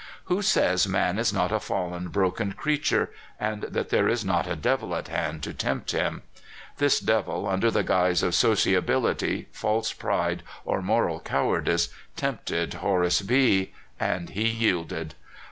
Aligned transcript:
Who 0.23 0.41
says 0.41 0.87
man 0.87 1.19
is 1.19 1.31
not 1.31 1.51
a 1.51 1.59
fallen, 1.59 2.07
broken 2.07 2.53
creature, 2.53 3.11
and 3.39 3.61
that 3.69 3.89
there 3.89 4.09
is 4.09 4.25
not 4.25 4.47
a 4.47 4.55
devil 4.55 4.95
at 4.95 5.09
hand 5.09 5.43
to 5.43 5.53
tempt 5.53 5.91
him? 5.91 6.23
This 6.77 6.99
devil, 6.99 7.47
under 7.47 7.69
the 7.69 7.83
guise 7.83 8.23
of 8.23 8.33
sociability, 8.33 9.47
false 9.51 9.93
pride, 9.93 10.41
or 10.65 10.81
moral 10.81 11.19
cowardice, 11.19 11.89
tempted 12.15 12.73
Horace 12.73 13.21
B, 13.21 13.73
and 13.99 14.31
he 14.31 14.47
yielded. 14.47 15.13